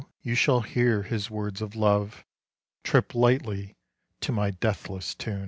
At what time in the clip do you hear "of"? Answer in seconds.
1.61-1.75